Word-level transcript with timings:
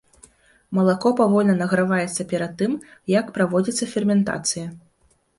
Малако 0.77 1.09
павольна 1.17 1.55
награваецца 1.59 2.25
перад 2.31 2.55
тым, 2.61 2.73
як 3.19 3.29
праводзіцца 3.35 3.89
ферментацыя. 3.93 4.65